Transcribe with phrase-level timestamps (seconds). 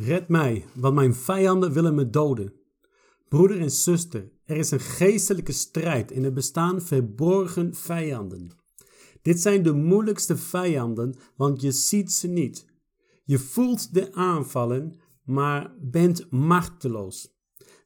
[0.00, 2.52] Red mij, want mijn vijanden willen me doden.
[3.28, 8.50] Broeder en zuster, er is een geestelijke strijd en er bestaan verborgen vijanden.
[9.22, 12.66] Dit zijn de moeilijkste vijanden, want je ziet ze niet.
[13.24, 17.36] Je voelt de aanvallen, maar bent machteloos.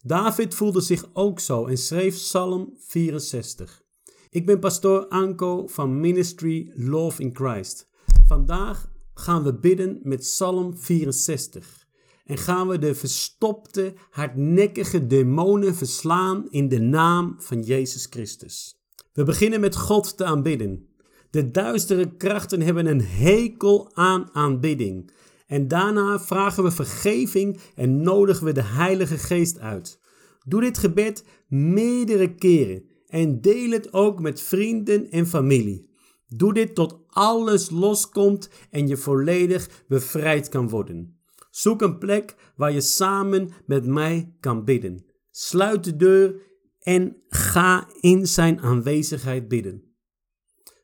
[0.03, 3.83] David voelde zich ook zo en schreef Psalm 64.
[4.31, 7.89] Ik ben pastoor Anko van Ministry Love in Christ.
[8.27, 11.82] Vandaag gaan we bidden met Psalm 64
[12.25, 18.81] en gaan we de verstopte, hardnekkige demonen verslaan in de naam van Jezus Christus.
[19.13, 20.89] We beginnen met God te aanbidden.
[21.31, 25.11] De duistere krachten hebben een hekel aan aanbidding.
[25.47, 30.01] En daarna vragen we vergeving en nodigen we de Heilige Geest uit.
[30.45, 35.91] Doe dit gebed meerdere keren en deel het ook met vrienden en familie.
[36.29, 41.22] Doe dit tot alles loskomt en je volledig bevrijd kan worden.
[41.53, 45.05] Zoek een plek waar je samen met mij kan bidden.
[45.31, 46.35] Sluit de deur
[46.79, 49.83] en ga in zijn aanwezigheid bidden.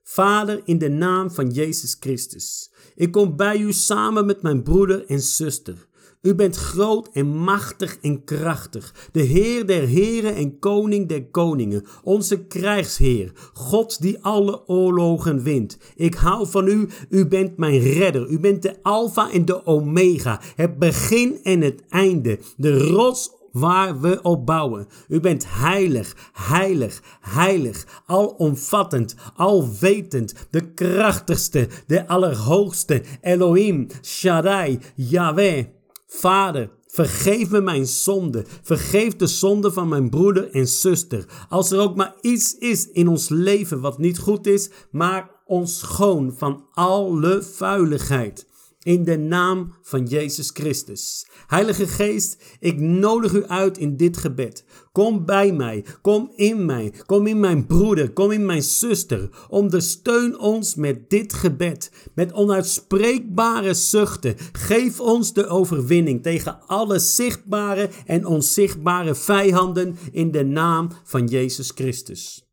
[0.03, 5.07] Vader, in de naam van Jezus Christus, ik kom bij u samen met mijn broeder
[5.07, 5.88] en zuster.
[6.23, 11.85] U bent groot en machtig en krachtig, de Heer der Heren en Koning der Koningen,
[12.03, 15.79] onze krijgsheer, God die alle oorlogen wint.
[15.97, 20.41] Ik hou van u, u bent mijn redder, u bent de Alpha en de Omega,
[20.57, 24.87] het begin en het einde, de rots waar we op bouwen.
[25.09, 35.65] U bent heilig, heilig, heilig, alomvattend, alwetend, de krachtigste, de allerhoogste, Elohim, Shaddai, Yahweh.
[36.11, 38.45] Vader, vergeef me mijn zonde.
[38.63, 41.25] Vergeef de zonde van mijn broeder en zuster.
[41.49, 45.79] Als er ook maar iets is in ons leven wat niet goed is, maak ons
[45.79, 48.48] schoon van alle vuiligheid.
[48.89, 51.27] In de naam van Jezus Christus.
[51.47, 54.65] Heilige Geest, ik nodig u uit in dit gebed.
[54.93, 59.29] Kom bij mij, kom in mij, kom in mijn broeder, kom in mijn zuster.
[59.49, 64.35] Ondersteun ons met dit gebed, met onuitspreekbare zuchten.
[64.53, 71.71] Geef ons de overwinning tegen alle zichtbare en onzichtbare vijanden in de naam van Jezus
[71.75, 72.49] Christus.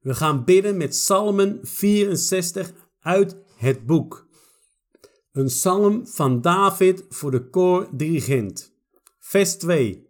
[0.00, 4.27] We gaan bidden met Psalmen 64 uit het boek.
[5.38, 8.72] Een psalm van David voor de koordirigent.
[9.18, 10.06] Vers 2.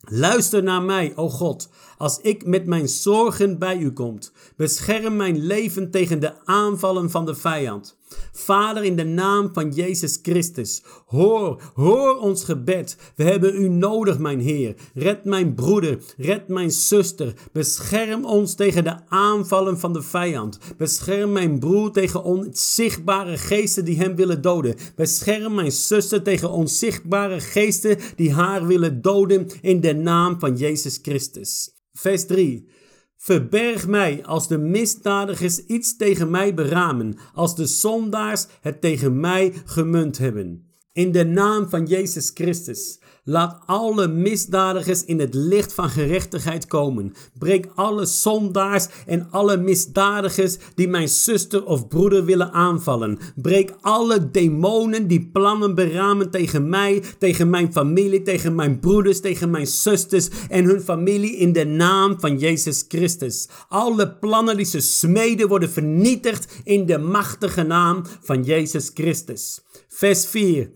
[0.00, 1.68] Luister naar mij, o God,
[1.98, 4.18] als ik met mijn zorgen bij u kom.
[4.56, 7.96] Bescherm mijn leven tegen de aanvallen van de vijand.
[8.32, 12.96] Vader, in de naam van Jezus Christus, hoor, hoor ons gebed.
[13.16, 14.74] We hebben u nodig, mijn Heer.
[14.94, 17.34] Red mijn broeder, red mijn zuster.
[17.52, 20.58] Bescherm ons tegen de aanvallen van de vijand.
[20.76, 24.74] Bescherm mijn broer tegen onzichtbare geesten die hem willen doden.
[24.96, 30.98] Bescherm mijn zuster tegen onzichtbare geesten die haar willen doden in de naam van Jezus
[31.02, 31.74] Christus.
[31.96, 32.68] Vers 3.
[33.16, 39.52] Verberg mij als de misdadigers iets tegen mij beramen, als de zondaars het tegen mij
[39.64, 40.70] gemunt hebben.
[40.92, 43.00] In de naam van Jezus Christus.
[43.28, 47.14] Laat alle misdadigers in het licht van gerechtigheid komen.
[47.38, 53.18] Breek alle zondaars en alle misdadigers die mijn zuster of broeder willen aanvallen.
[53.34, 59.50] Breek alle demonen die plannen beramen tegen mij, tegen mijn familie, tegen mijn broeders, tegen
[59.50, 63.48] mijn zusters en hun familie in de naam van Jezus Christus.
[63.68, 69.60] Alle plannen die ze smeden worden vernietigd in de machtige naam van Jezus Christus.
[69.88, 70.70] Vers 4.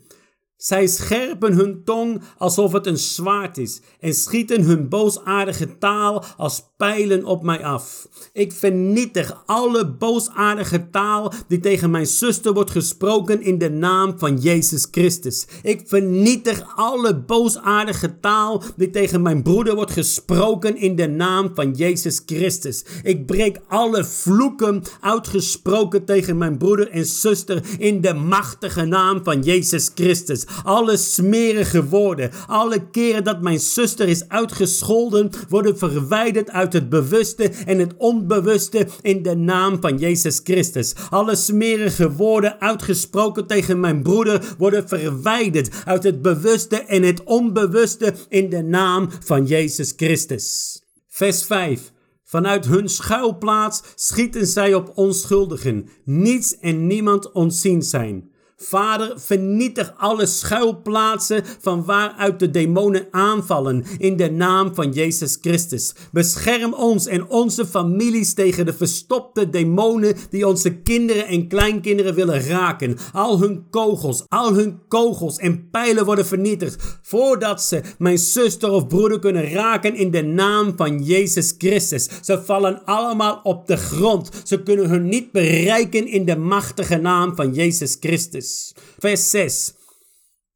[0.60, 6.62] Zij scherpen hun tong alsof het een zwaard is en schieten hun boosaardige taal als
[6.76, 8.08] pijlen op mij af.
[8.32, 14.36] Ik vernietig alle boosaardige taal die tegen mijn zuster wordt gesproken in de naam van
[14.36, 15.46] Jezus Christus.
[15.62, 21.72] Ik vernietig alle boosaardige taal die tegen mijn broeder wordt gesproken in de naam van
[21.72, 22.84] Jezus Christus.
[23.02, 29.42] Ik breek alle vloeken uitgesproken tegen mijn broeder en zuster in de machtige naam van
[29.42, 30.48] Jezus Christus.
[30.62, 37.50] Alle smerige woorden, alle keren dat mijn zuster is uitgescholden, worden verwijderd uit het bewuste
[37.66, 40.94] en het onbewuste in de naam van Jezus Christus.
[41.10, 48.14] Alle smerige woorden uitgesproken tegen mijn broeder worden verwijderd uit het bewuste en het onbewuste
[48.28, 50.80] in de naam van Jezus Christus.
[51.08, 51.92] Vers 5.
[52.24, 55.88] Vanuit hun schuilplaats schieten zij op onschuldigen.
[56.04, 58.29] Niets en niemand ontzien zijn.
[58.62, 65.94] Vader, vernietig alle schuilplaatsen van waaruit de demonen aanvallen in de naam van Jezus Christus.
[66.12, 72.46] Bescherm ons en onze families tegen de verstopte demonen die onze kinderen en kleinkinderen willen
[72.46, 72.96] raken.
[73.12, 78.86] Al hun kogels, al hun kogels en pijlen worden vernietigd voordat ze mijn zuster of
[78.86, 82.08] broeder kunnen raken in de naam van Jezus Christus.
[82.22, 84.30] Ze vallen allemaal op de grond.
[84.44, 88.49] Ze kunnen hun niet bereiken in de machtige naam van Jezus Christus.
[88.98, 89.74] Vers 6.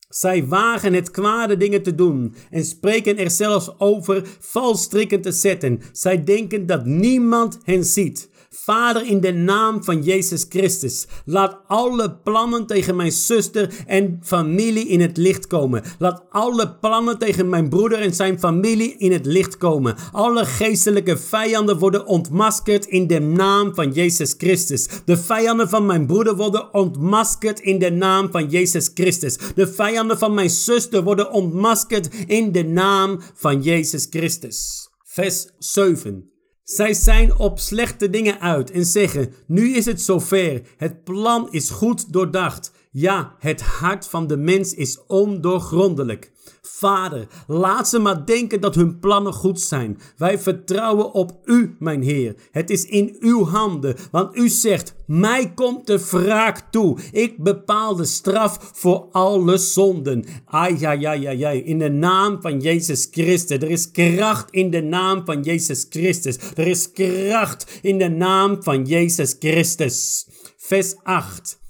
[0.09, 5.81] Zij wagen het kwade dingen te doen en spreken er zelfs over valstrikken te zetten.
[5.93, 8.29] Zij denken dat niemand hen ziet.
[8.57, 14.87] Vader, in de naam van Jezus Christus, laat alle plannen tegen mijn zuster en familie
[14.87, 15.83] in het licht komen.
[15.99, 19.97] Laat alle plannen tegen mijn broeder en zijn familie in het licht komen.
[20.13, 24.89] Alle geestelijke vijanden worden ontmaskerd in de naam van Jezus Christus.
[25.05, 29.39] De vijanden van mijn broeder worden ontmaskerd in de naam van Jezus Christus.
[29.55, 34.89] De vijanden van mijn zuster worden ontmaskerd in de naam van Jezus Christus.
[35.05, 36.34] Vers 7.
[36.65, 40.63] Zij zijn op slechte dingen uit en zeggen: Nu is het zover.
[40.77, 42.73] Het plan is goed doordacht.
[42.91, 46.33] Ja, het hart van de mens is ondoorgrondelijk.
[46.63, 49.99] Vader, laat ze maar denken dat hun plannen goed zijn.
[50.17, 52.35] Wij vertrouwen op U, mijn Heer.
[52.51, 56.99] Het is in uw handen, want U zegt: Mij komt de wraak toe.
[57.13, 60.25] Ik bepaal de straf voor alle zonden.
[60.45, 61.51] Ai, ja, ja, ja, ja.
[61.51, 63.57] In de naam van Jezus Christus.
[63.57, 66.39] Er is kracht in de naam van Jezus Christus.
[66.55, 70.27] Er is kracht in de naam van Jezus Christus.
[70.57, 71.63] Vers 8.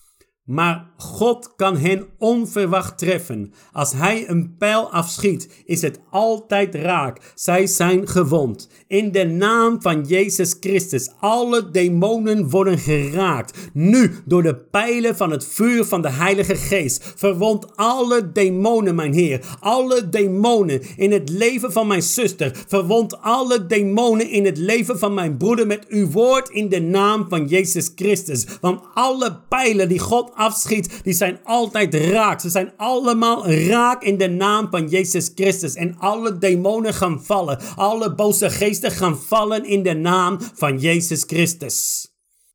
[0.44, 3.52] Maar God kan hen onverwacht treffen.
[3.72, 7.32] Als hij een pijl afschiet, is het altijd raak.
[7.34, 8.68] Zij zijn gewond.
[8.86, 13.58] In de naam van Jezus Christus, alle demonen worden geraakt.
[13.72, 17.12] Nu, door de pijlen van het vuur van de Heilige Geest.
[17.16, 19.56] Verwond alle demonen, mijn Heer.
[19.60, 22.64] Alle demonen in het leven van mijn zuster.
[22.66, 27.26] Verwond alle demonen in het leven van mijn broeder met uw woord in de naam
[27.28, 28.46] van Jezus Christus.
[28.60, 32.40] Want alle pijlen die God afschiet, die zijn altijd raak.
[32.40, 35.74] Ze zijn allemaal raak in de naam van Jezus Christus.
[35.74, 37.58] En alle demonen gaan vallen.
[37.76, 42.08] Alle boze geesten gaan vallen in de naam van Jezus Christus.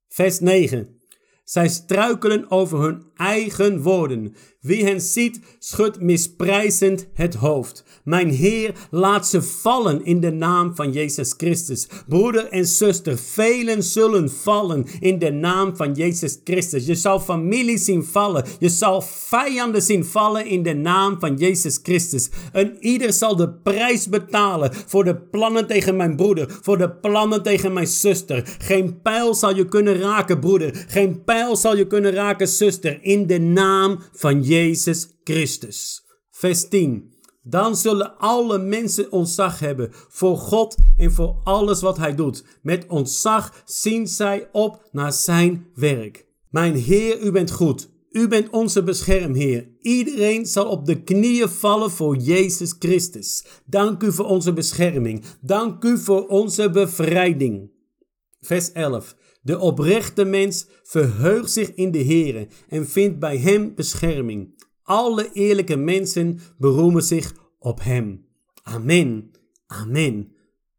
[0.07, 0.98] Vers 9.
[1.49, 4.35] Zij struikelen over hun eigen woorden.
[4.61, 7.83] Wie hen ziet, schudt misprijzend het hoofd.
[8.03, 11.87] Mijn Heer, laat ze vallen in de naam van Jezus Christus.
[12.07, 16.85] Broeder en zuster, velen zullen vallen in de naam van Jezus Christus.
[16.85, 18.45] Je zal familie zien vallen.
[18.59, 22.29] Je zal vijanden zien vallen in de naam van Jezus Christus.
[22.51, 27.43] En ieder zal de prijs betalen voor de plannen tegen mijn broeder, voor de plannen
[27.43, 28.55] tegen mijn zuster.
[28.57, 30.85] Geen pijl zal je kunnen raken, broeder.
[30.87, 36.03] Geen pijl zal je kunnen raken, zuster, in de naam van Jezus Christus.
[36.29, 37.13] Vers 10.
[37.43, 42.43] Dan zullen alle mensen ontzag hebben voor God en voor alles wat Hij doet.
[42.61, 46.25] Met ontzag zien zij op naar Zijn werk.
[46.49, 47.89] Mijn Heer, U bent goed.
[48.11, 49.67] U bent onze beschermheer.
[49.81, 53.45] Iedereen zal op de knieën vallen voor Jezus Christus.
[53.65, 55.23] Dank u voor onze bescherming.
[55.41, 57.71] Dank u voor onze bevrijding.
[58.41, 59.15] Vers 11.
[59.49, 64.63] De oprechte mens verheugt zich in de Heer en vindt bij Hem bescherming.
[64.83, 68.25] Alle eerlijke mensen beroemen zich op Hem.
[68.63, 69.31] Amen.
[69.67, 70.31] Amen.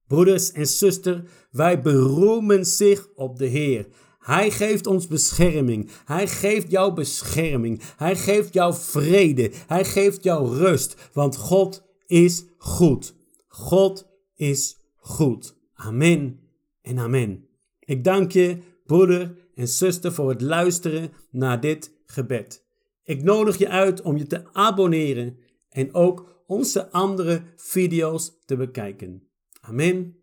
[0.06, 1.20] Broeders en zusters,
[1.50, 3.87] wij beroemen zich op de Heer.
[4.19, 5.90] Hij geeft ons bescherming.
[6.05, 7.81] Hij geeft jou bescherming.
[7.96, 9.50] Hij geeft jou vrede.
[9.67, 11.11] Hij geeft jou rust.
[11.12, 13.15] Want God is goed.
[13.48, 15.56] God is goed.
[15.74, 16.41] Amen
[16.82, 17.50] en amen.
[17.91, 22.67] Ik dank je, broeder en zuster, voor het luisteren naar dit gebed.
[23.03, 29.29] Ik nodig je uit om je te abonneren en ook onze andere video's te bekijken.
[29.61, 30.17] Amen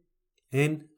[0.50, 0.90] en